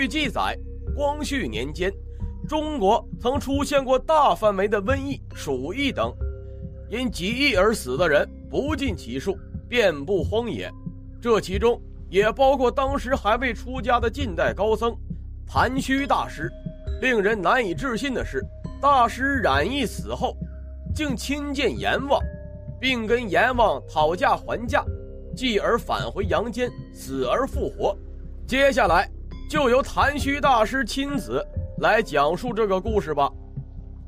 [0.00, 0.58] 据记载，
[0.96, 1.92] 光绪年间，
[2.48, 6.10] 中国曾出现过大范围的瘟疫、鼠疫等，
[6.88, 9.36] 因疾疫而死的人不计其数，
[9.68, 10.72] 遍布荒野。
[11.20, 11.78] 这其中
[12.08, 14.96] 也包括当时还未出家的近代高僧
[15.46, 16.50] 盘虚大师。
[17.02, 18.42] 令人难以置信的是，
[18.80, 20.34] 大师染疫死后，
[20.94, 22.18] 竟亲见阎王，
[22.80, 24.82] 并跟阎王讨价还价，
[25.36, 27.94] 继而返回阳间，死而复活。
[28.46, 29.06] 接下来
[29.50, 31.44] 就由谭虚大师亲自
[31.78, 33.28] 来讲述这个故事吧。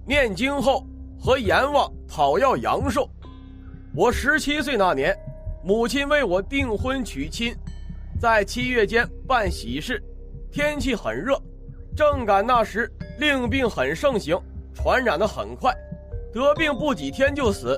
[0.07, 0.87] 念经后
[1.19, 3.11] 和阎王讨要阳寿。
[3.93, 5.13] 我十七岁那年，
[5.65, 7.53] 母亲为我订婚娶亲，
[8.21, 10.01] 在七月间办喜事，
[10.53, 11.37] 天气很热。
[11.97, 14.41] 正赶那时，令病很盛行，
[14.73, 15.75] 传染的很快，
[16.33, 17.77] 得病不几天就死，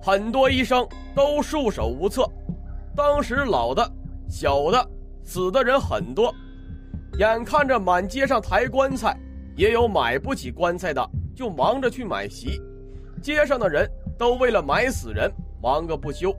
[0.00, 2.24] 很多医生都束手无策。
[2.94, 3.84] 当时老的、
[4.28, 4.88] 小的
[5.24, 6.32] 死的人很多，
[7.18, 9.16] 眼看着满街上抬棺材，
[9.56, 12.60] 也有买不起棺材的，就忙着去买席。
[13.20, 15.30] 街上的人都为了买死人
[15.62, 16.34] 忙个不休。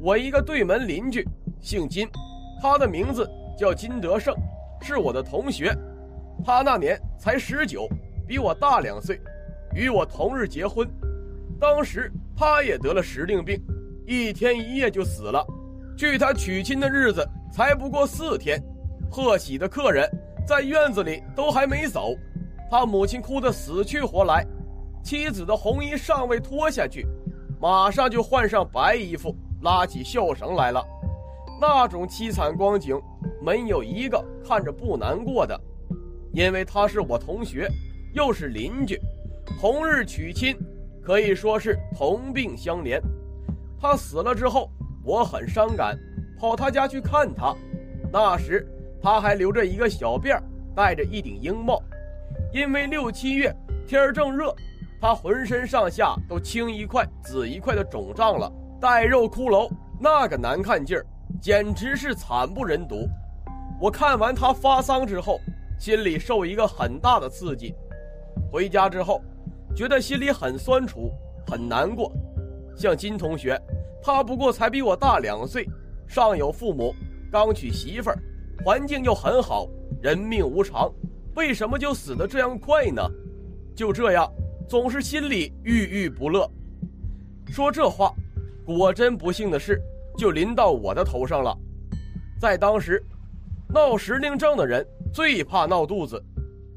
[0.00, 1.26] 我一个对门邻居
[1.60, 2.08] 姓金，
[2.62, 4.34] 他的名字叫金德胜，
[4.80, 5.76] 是我的同学。
[6.44, 7.88] 他那年才十九，
[8.26, 9.20] 比我大两岁，
[9.74, 10.88] 与我同日结婚。
[11.58, 13.60] 当时他也得了时令病，
[14.06, 15.44] 一天一夜就死了。
[15.96, 18.62] 距他娶亲的日子才不过四天，
[19.16, 20.06] 贺喜的客人
[20.46, 22.14] 在院子里都还没走，
[22.70, 24.46] 他母亲哭得死去活来，
[25.02, 27.06] 妻子的红衣尚未脱下去，
[27.58, 30.84] 马上就换上白衣服，拉起孝绳来了。
[31.58, 32.94] 那种凄惨光景，
[33.40, 35.58] 没有一个看着不难过的。
[36.34, 37.70] 因为他是我同学，
[38.12, 39.00] 又是邻居，
[39.58, 40.54] 同日娶亲，
[41.02, 43.00] 可以说是同病相怜。
[43.80, 44.70] 他死了之后，
[45.02, 45.98] 我很伤感，
[46.38, 47.56] 跑他家去看他。
[48.12, 48.64] 那时
[49.02, 50.42] 他还留着一个小辫儿
[50.74, 51.82] 戴着一顶鹰帽。
[52.52, 53.54] 因为六七月
[53.86, 54.54] 天正热，
[55.00, 59.70] 他浑身上下都青一块紫一块的肿胀了，带肉骷髅，
[60.00, 61.06] 那个难看劲儿，
[61.40, 63.08] 简直是惨不忍睹。
[63.80, 65.40] 我看完他发丧之后。
[65.78, 67.74] 心里受一个很大的刺激，
[68.50, 69.20] 回家之后，
[69.74, 71.12] 觉得心里很酸楚，
[71.46, 72.10] 很难过。
[72.74, 73.60] 像金同学，
[74.02, 75.68] 他不过才比我大两岁，
[76.08, 76.94] 上有父母，
[77.30, 78.16] 刚娶媳妇儿，
[78.64, 79.68] 环境又很好，
[80.02, 80.92] 人命无常，
[81.34, 83.02] 为什么就死得这样快呢？
[83.74, 84.30] 就这样，
[84.68, 86.50] 总是心里郁郁不乐。
[87.48, 88.12] 说这话，
[88.64, 89.80] 果真不幸的事
[90.16, 91.56] 就临到我的头上了。
[92.40, 93.02] 在当时，
[93.68, 94.86] 闹时令症的人。
[95.14, 96.22] 最怕闹肚子，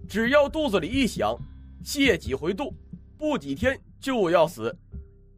[0.07, 1.35] 只要肚子里一响，
[1.83, 2.73] 泻几回肚，
[3.17, 4.73] 不几天就要死。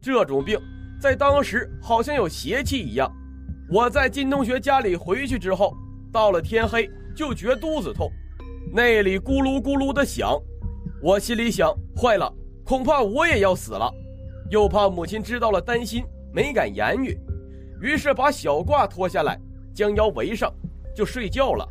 [0.00, 0.56] 这种病
[1.00, 3.10] 在当时好像有邪气一样。
[3.68, 5.76] 我在金同学家里回去之后，
[6.12, 8.10] 到了天黑就觉肚子痛，
[8.70, 10.38] 那里咕噜咕噜的响。
[11.02, 12.30] 我心里想，坏了，
[12.64, 13.90] 恐怕我也要死了。
[14.50, 17.18] 又怕母亲知道了担心，没敢言语，
[17.80, 19.40] 于是把小褂脱下来，
[19.74, 20.52] 将腰围上，
[20.94, 21.66] 就睡觉了。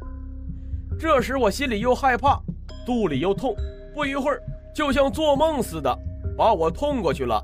[0.99, 2.41] 这时我心里又害怕，
[2.83, 3.55] 肚里又痛，
[3.93, 4.41] 不一会儿
[4.73, 5.95] 就像做梦似的，
[6.35, 7.39] 把我痛过去了。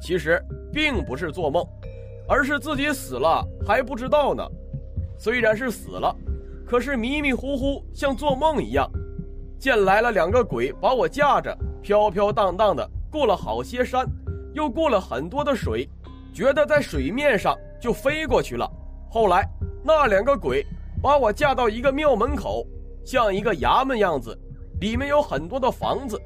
[0.00, 0.38] 其实
[0.70, 1.66] 并不是做梦，
[2.28, 4.46] 而是自己死了还不知道呢。
[5.18, 6.14] 虽然是死了，
[6.66, 8.90] 可是迷迷糊糊，像做梦一样。
[9.58, 14.06] 见来了两个鬼，把我架着，飘飘荡荡的过了好些山，
[14.52, 15.88] 又过了很多的水，
[16.34, 18.70] 觉得在水面上就飞过去了。
[19.10, 19.48] 后来
[19.82, 20.64] 那两个鬼
[21.02, 22.66] 把我架到一个庙门口。
[23.04, 24.34] 像一个衙门样子，
[24.80, 26.18] 里面有很多的房子。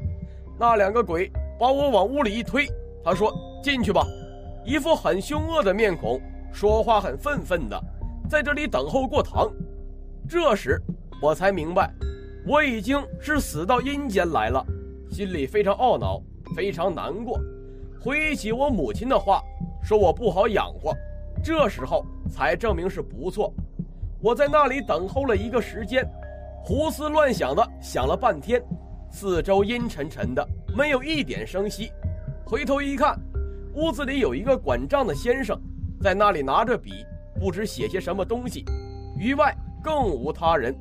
[0.57, 1.29] 那两个鬼
[1.59, 2.69] 把我往屋里一推，
[3.05, 4.07] 他说：“进去吧。”
[4.65, 6.21] 一副很凶恶的面孔，
[6.53, 7.77] 说话很愤愤的，
[8.31, 9.51] 在这里等候过堂。
[10.29, 10.79] 这时
[11.23, 11.91] 我才明白，
[12.47, 14.63] 我已经是死到阴间来了，
[15.11, 16.21] 心里非常懊恼，
[16.55, 17.41] 非常难过。
[17.99, 19.43] 回忆起我母亲的话，
[19.83, 20.95] 说我不好养活，
[21.43, 23.51] 这时候才证明是不错。
[24.21, 26.07] 我在那里等候了一个时间。
[26.63, 28.63] 胡思乱想的想了半天，
[29.11, 31.91] 四周阴沉沉的，没有一点声息。
[32.45, 33.19] 回头一看，
[33.75, 35.59] 屋子里有一个管账的先生，
[36.03, 37.07] 在那里拿着笔，
[37.41, 38.67] 不知写些什么东西。
[39.17, 40.75] 于外更无他人。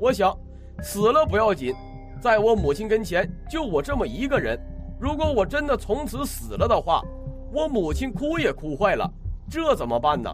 [0.00, 0.36] 我想，
[0.82, 1.74] 死了不要紧，
[2.20, 4.58] 在我母亲跟前就我这么一个人。
[5.00, 7.02] 如果我真的从此死了的话，
[7.52, 9.10] 我母亲哭也哭坏了，
[9.50, 10.30] 这怎么办呢？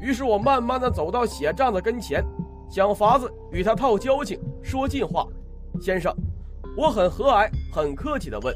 [0.00, 2.24] 于是我慢慢的走到写账的跟前。
[2.70, 5.26] 想法子与他套交情，说尽话。
[5.80, 6.14] 先生，
[6.76, 8.54] 我很和蔼、很客气地问：“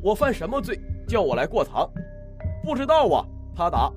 [0.00, 0.78] 我犯什么罪，
[1.08, 1.90] 叫我来过堂？”
[2.62, 3.26] 不知道啊，
[3.56, 3.92] 他答：“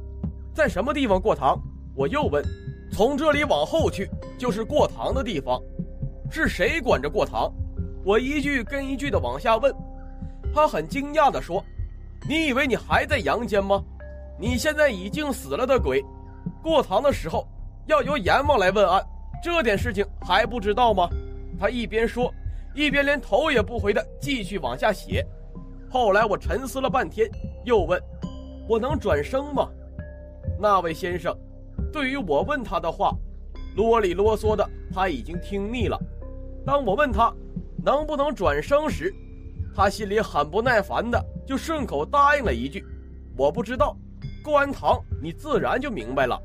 [0.51, 1.55] 在什么地方过堂？”
[1.93, 2.43] 我又问
[2.91, 5.61] ：“从这里往后去就是过堂的地方。”
[6.29, 7.51] 是谁管着过堂？
[8.05, 9.73] 我一句跟一句的往下问。
[10.53, 11.63] 他很惊讶地说
[12.27, 13.83] ：“你以为你还在阳间吗？
[14.39, 16.03] 你现在已经死了的鬼，
[16.63, 17.45] 过堂的时候
[17.85, 19.05] 要由阎王来问案，
[19.43, 21.09] 这点事情还不知道吗？”
[21.59, 22.33] 他一边说，
[22.73, 25.25] 一边连头也不回的继续往下写。
[25.89, 27.29] 后来我沉思了半天，
[27.65, 28.01] 又问
[28.69, 29.67] ：“我能转生吗？”
[30.57, 31.37] 那位先生
[31.91, 33.13] 对于我问他的话，
[33.75, 35.99] 啰里啰嗦的，他已经听腻了。
[36.65, 37.33] 当我问他
[37.83, 39.13] 能不能转生时，
[39.75, 42.85] 他心里很不耐烦的，就顺口答应了一句
[43.37, 43.95] ：“我不知道。”
[44.43, 46.41] 过完堂，你自然就明白了。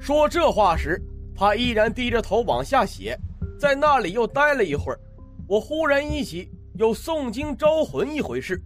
[0.00, 1.00] 说这话时，
[1.34, 3.18] 他依然低着头往下写，
[3.58, 4.98] 在那里又待了一会儿。
[5.46, 8.60] 我忽然忆起有诵经招魂一回事，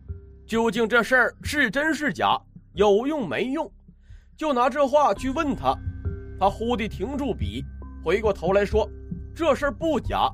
[0.46, 2.40] 究竟这事儿是真是假，
[2.74, 3.70] 有用没用？
[4.36, 5.76] 就拿这话去问他。
[6.38, 7.64] 他忽地停住笔，
[8.04, 8.88] 回过头来说
[9.34, 10.28] ：“这事不假，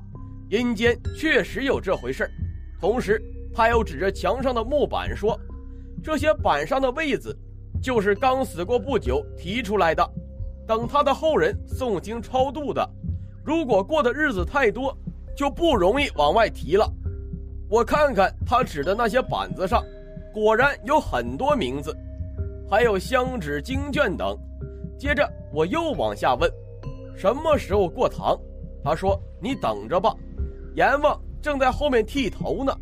[0.49, 2.29] 阴间确实有这回事
[2.79, 3.21] 同时。
[3.51, 5.37] 他又指着墙上的木板说
[6.03, 7.35] ：“这些板上的位子，
[7.81, 10.07] 就是刚死过不久提出来的，
[10.67, 12.87] 等他的后人诵经超度的。
[13.43, 14.95] 如果过的日子太多，
[15.35, 16.87] 就不容易往外提了。”
[17.67, 19.83] 我看看他指的那些板子上，
[20.31, 21.95] 果然有很多名字，
[22.69, 24.37] 还有香纸、经卷等。
[24.99, 26.51] 接着我又往下问
[27.15, 28.37] ：“什么时候过堂？”
[28.83, 30.13] 他说：“你等着吧，
[30.75, 32.75] 阎王正在后面剃头呢。”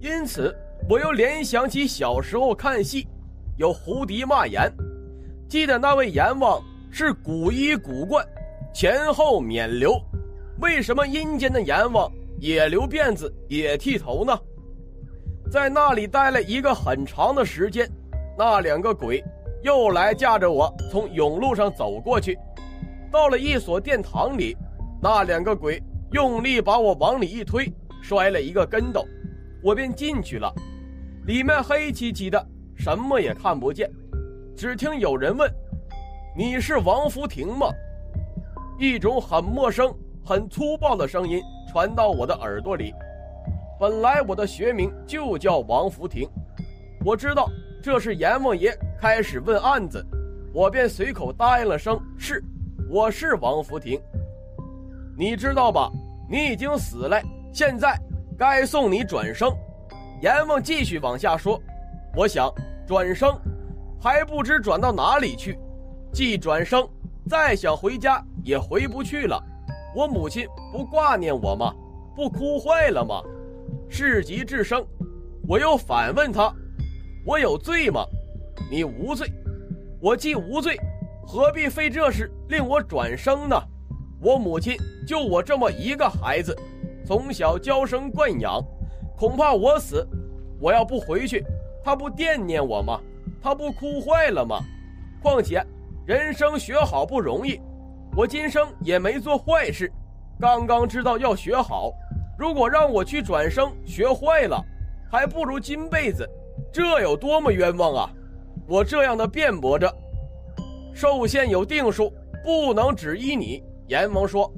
[0.00, 0.54] 因此，
[0.88, 3.08] 我又联想起小时候看戏，
[3.56, 4.70] 有胡迪骂阎，
[5.48, 8.24] 记得那位阎王是古衣古冠，
[8.74, 9.98] 前后免留。
[10.60, 14.38] 为什么阴间的阎王也留辫子，也剃头呢？
[15.50, 17.90] 在那里待了一个很长的时间，
[18.38, 19.24] 那两个鬼
[19.62, 22.38] 又来架着我从甬路上走过去，
[23.10, 24.56] 到了一所殿堂里，
[25.02, 27.72] 那两个鬼用力把我往里一推，
[28.02, 29.06] 摔了一个跟斗。
[29.62, 30.50] 我便进去了，
[31.26, 33.90] 里面黑漆漆的，什么也看不见。
[34.56, 35.50] 只听有人问
[36.36, 37.66] ：“你是王福亭吗？”
[38.78, 42.94] 一种很陌生、很粗暴的声音传到我的耳朵里。
[43.78, 46.28] 本来我的学名就叫王福亭，
[47.04, 47.50] 我知道
[47.82, 50.06] 这是阎王爷开始问案子，
[50.52, 52.44] 我便随口答应了声“是”，
[52.86, 53.98] 我是王福亭。
[55.16, 55.90] 你知道吧？
[56.28, 57.18] 你已经死了，
[57.50, 57.98] 现在。
[58.36, 59.50] 该送你转生，
[60.20, 61.58] 阎王继续往下说。
[62.14, 62.52] 我想
[62.86, 63.34] 转生，
[63.98, 65.58] 还不知转到哪里去。
[66.12, 66.86] 既转生，
[67.26, 69.42] 再想回家也回不去了。
[69.96, 71.72] 我母亲不挂念我吗？
[72.14, 73.22] 不哭坏了吗？
[73.88, 74.86] 事急至生，
[75.48, 76.52] 我又反问他：
[77.24, 78.04] 我有罪吗？
[78.68, 79.30] 你无罪。
[80.00, 80.76] 我既无罪，
[81.26, 83.56] 何必费这事令我转生呢？
[84.20, 84.76] 我母亲
[85.06, 86.56] 就我这么一个孩子。
[87.04, 88.62] 从小娇生惯养，
[89.16, 90.06] 恐怕我死，
[90.60, 91.44] 我要不回去，
[91.84, 93.00] 他不惦念我吗？
[93.42, 94.60] 他不哭坏了吗？
[95.22, 95.64] 况且
[96.06, 97.60] 人生学好不容易，
[98.16, 99.90] 我今生也没做坏事，
[100.38, 101.92] 刚刚知道要学好。
[102.38, 104.64] 如果让我去转生学坏了，
[105.10, 106.28] 还不如金辈子，
[106.72, 108.10] 这有多么冤枉啊！
[108.70, 109.92] 我这样的辩驳着，
[110.94, 112.14] 寿限有定数，
[112.44, 113.60] 不能只依你。
[113.88, 114.48] 阎王说，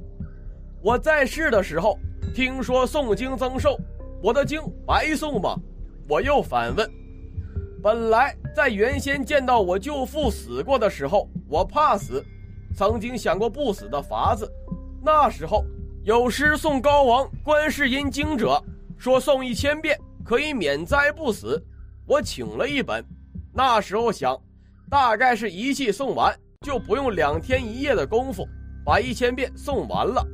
[0.83, 1.97] 我在世的时候。
[2.33, 3.77] 听说诵经增寿，
[4.21, 5.55] 我的经白诵吗？
[6.09, 6.89] 我又反问。
[7.81, 12.25] 本来在原先见到我舅父死过的时候，我怕死，
[12.75, 14.51] 曾经想过不死的法子。
[15.03, 15.63] 那时候
[16.03, 18.59] 有诗诵高王观世音经者，
[18.97, 21.63] 说诵一千遍可以免灾不死。
[22.07, 23.05] 我请了一本，
[23.53, 24.39] 那时候想，
[24.89, 28.47] 大概是一气诵完就不用两天一夜的功夫，
[28.85, 30.25] 把一千遍诵完了。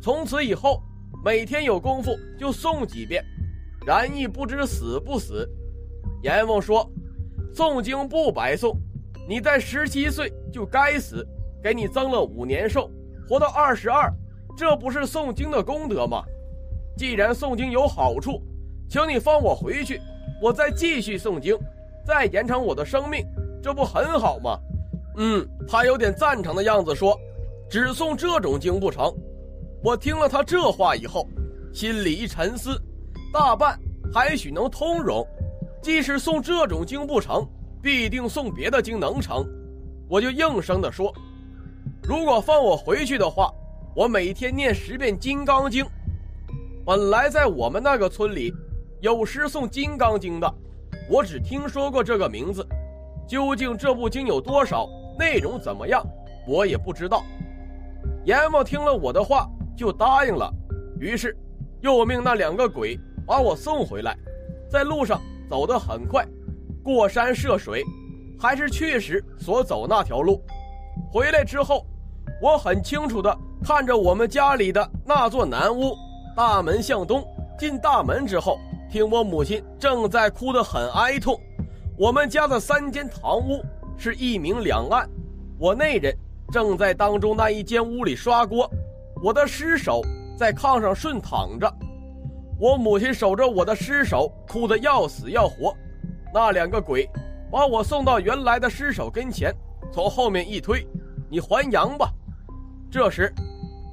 [0.00, 0.82] 从此以后。
[1.24, 3.24] 每天有功夫就诵几遍，
[3.86, 5.48] 然亦不知死不死。
[6.24, 6.84] 阎王说
[7.54, 8.76] ：“诵经不白诵，
[9.28, 11.24] 你在十七岁就该死，
[11.62, 12.90] 给你增了五年寿，
[13.28, 14.12] 活到二十二，
[14.56, 16.24] 这不是诵经的功德吗？
[16.96, 18.42] 既然诵经有好处，
[18.90, 20.00] 请你放我回去，
[20.42, 21.56] 我再继续诵经，
[22.04, 23.26] 再延长我的生命，
[23.62, 24.58] 这不很好吗？”
[25.18, 27.18] 嗯，他有点赞成的样子，说
[27.68, 29.12] ：“只送这种经不成。”
[29.84, 31.26] 我听了他这话以后，
[31.72, 32.80] 心里一沉思，
[33.32, 33.78] 大半
[34.12, 35.26] 还许能通融。
[35.82, 37.44] 即使送这种经不成，
[37.82, 39.44] 必定送别的经能成。
[40.08, 41.12] 我就应声的说
[42.02, 43.52] ：“如果放我回去的话，
[43.94, 45.84] 我每天念十遍《金刚经》。
[46.86, 48.54] 本来在我们那个村里，
[49.00, 50.54] 有时送《金刚经》的，
[51.12, 52.66] 我只听说过这个名字。
[53.28, 54.88] 究竟这部经有多少，
[55.18, 56.02] 内容怎么样，
[56.48, 57.22] 我也不知道。”
[58.24, 59.46] 阎王听了我的话。
[59.74, 60.52] 就答应了，
[61.00, 61.34] 于是，
[61.80, 64.14] 又命那两个鬼把我送回来。
[64.70, 66.24] 在路上走得很快，
[66.84, 67.82] 过山涉水，
[68.38, 70.40] 还是去时所走那条路。
[71.10, 71.86] 回来之后，
[72.40, 75.96] 我很清楚地看着我们家里的那座南屋，
[76.36, 77.26] 大门向东。
[77.58, 78.58] 进大门之后，
[78.92, 81.40] 听我母亲正在哭得很哀痛。
[81.96, 83.64] 我们家的三间堂屋
[83.96, 85.08] 是一明两暗，
[85.58, 86.14] 我内人
[86.52, 88.70] 正在当中那一间屋里刷锅，
[89.24, 90.02] 我的尸首
[90.36, 91.74] 在炕上顺躺着。
[92.60, 95.74] 我母亲守着我的尸首，哭得要死要活。
[96.34, 97.08] 那两个鬼
[97.50, 99.54] 把我送到原来的尸首跟前，
[99.90, 100.86] 从后面一推
[101.30, 102.12] ：“你还阳吧。”
[102.92, 103.32] 这时，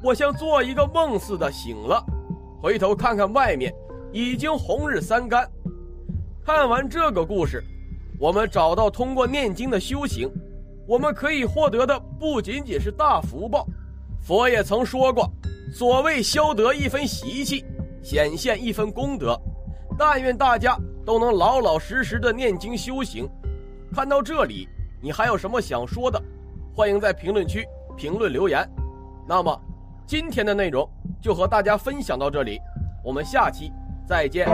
[0.04, 2.04] 我像做一个梦似的醒了，
[2.62, 3.74] 回头看看外面，
[4.12, 5.50] 已经红日三竿。
[6.46, 7.64] 看完这个故事，
[8.20, 10.30] 我们找到通过念经的修行，
[10.88, 13.68] 我们可以获得的不仅仅是大福报。
[14.22, 15.30] 佛也曾说过
[15.72, 17.64] ：“所谓消得一分习气。”
[18.02, 19.38] 显现一分功德，
[19.98, 23.30] 但愿大家都能老老实实的念经修行。
[23.94, 24.70] 看到这里，
[25.02, 26.20] 你还有什么想说的？
[26.74, 28.68] 欢迎在评论区评论留言。
[29.28, 29.62] 那么，
[30.08, 30.90] 今天的内容
[31.22, 32.58] 就和大家分享到这里，
[33.04, 33.70] 我们下期
[34.10, 34.48] 再见。